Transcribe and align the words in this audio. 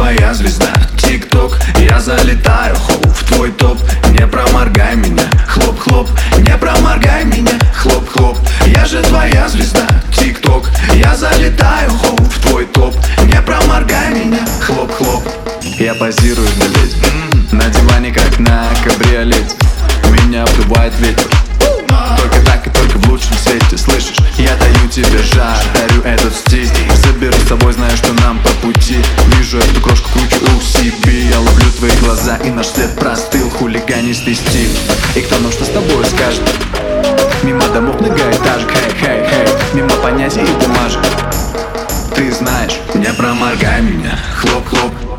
твоя 0.00 0.34
звезда. 0.34 0.72
Тик-ток, 0.96 1.58
я 1.78 2.00
залетаю, 2.00 2.74
хоп, 2.76 3.02
в 3.12 3.24
твой 3.24 3.50
топ. 3.52 3.78
Не 4.10 4.26
проморгай 4.26 4.96
меня, 4.96 5.24
хлоп-хлоп 5.46 6.08
Не 6.38 6.56
проморгай 6.56 7.24
меня, 7.24 7.52
хлоп-хлоп 7.74 8.38
Я 8.66 8.86
же 8.86 9.02
твоя 9.02 9.48
звезда. 9.48 9.86
Тик-ток, 10.16 10.68
я 10.94 11.14
залетаю, 11.16 11.90
хоп, 11.90 12.16
в 12.16 12.38
твой 12.40 12.66
топ. 12.66 12.94
Не 13.24 13.40
проморгай 13.42 14.10
меня, 14.10 14.44
хлоп-хлоп 14.60 15.22
Я 15.78 15.94
позирую 15.94 16.48
для 16.56 16.66
леди 16.66 16.96
На 17.52 17.64
диване, 17.68 18.12
как 18.12 18.38
на 18.38 18.68
кабриолете. 18.84 19.56
Меня 20.10 20.44
обдувает 20.44 20.92
ветер. 20.98 21.28
Только 22.16 22.40
так 22.44 22.66
и 22.66 22.70
только 22.70 22.98
в 22.98 23.08
лучшем 23.08 23.34
свете 23.34 23.78
Слышишь, 23.78 24.16
я 24.38 24.54
даю 24.56 24.88
тебе 24.88 25.18
жар 25.34 25.56
Дарю 25.74 26.02
этот 26.02 26.34
стиль 26.34 26.68
собой, 27.50 27.72
знаю, 27.72 27.96
что 27.96 28.12
нам 28.22 28.38
по 28.38 28.50
пути. 28.64 28.98
Вижу 29.36 29.58
эту 29.58 29.80
крошку, 29.80 30.08
кручу 30.10 30.56
у 30.56 30.60
себе 30.60 31.22
Я 31.30 31.40
ловлю 31.40 31.72
твои 31.76 31.90
глаза 32.00 32.36
и 32.36 32.50
наш 32.50 32.68
след 32.68 32.94
простыл. 32.94 33.50
Хулиганистый 33.50 34.36
стиль 34.36 34.70
И 35.16 35.20
кто 35.22 35.36
нам 35.40 35.50
что 35.50 35.64
с 35.64 35.68
тобой 35.70 36.04
скажет? 36.04 36.42
Мимо 37.42 37.66
домов 37.74 38.00
многоэтажек, 38.00 38.70
хей, 38.70 38.92
хей, 39.00 39.26
хей 39.28 39.48
Мимо 39.74 39.90
понятий 40.00 40.42
и 40.42 40.64
бумажек. 40.64 41.02
Ты 42.14 42.30
знаешь, 42.30 42.78
Не 42.94 43.12
проморгай 43.14 43.82
меня, 43.82 44.16
Хлоп-хлоп 44.36 45.09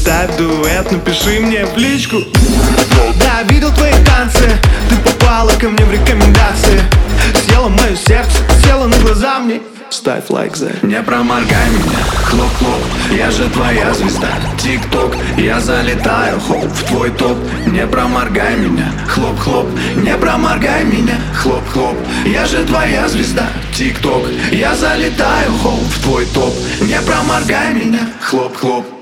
В 0.00 0.36
дуэт, 0.38 0.90
напиши 0.92 1.40
мне 1.40 1.66
в 1.66 1.76
личку. 1.76 2.16
Да, 3.20 3.42
видел 3.52 3.70
твои 3.70 3.92
танцы 4.06 4.58
Ты 4.88 4.96
попала 4.96 5.50
ко 5.52 5.68
мне 5.68 5.84
в 5.84 5.92
рекомендации. 5.92 6.80
Съела 7.44 7.68
мое 7.68 7.94
сердце, 7.96 8.38
села 8.64 8.86
на 8.86 8.96
глаза 8.96 9.40
мне. 9.40 9.60
Ставь 9.90 10.30
лайк 10.30 10.56
за 10.56 10.70
Не 10.82 11.02
проморгай 11.02 11.68
меня, 11.70 11.98
хлоп-хлоп 12.24 12.80
Я 13.10 13.30
же 13.30 13.48
твоя 13.50 13.92
звезда, 13.92 14.28
тик-ток 14.56 15.16
Я 15.36 15.60
залетаю, 15.60 16.40
хоп, 16.40 16.64
в 16.64 16.84
твой 16.84 17.10
топ. 17.10 17.36
Не 17.66 17.86
проморгай 17.86 18.56
меня, 18.56 18.92
хлоп-хлоп 19.08 19.66
Не 19.96 20.16
проморгай 20.16 20.84
меня, 20.84 21.16
хлоп-хлоп 21.34 21.96
Я 22.24 22.46
же 22.46 22.64
твоя 22.64 23.08
звезда, 23.08 23.48
тик-ток 23.74 24.24
Я 24.52 24.74
залетаю, 24.76 25.52
хоп, 25.62 25.80
в 25.80 26.02
твой 26.02 26.24
топ. 26.26 26.54
Не 26.80 27.00
проморгай 27.02 27.74
меня, 27.74 28.08
хлоп-хлоп 28.22 28.99